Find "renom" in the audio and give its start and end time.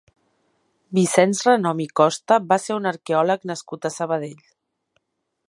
1.47-1.83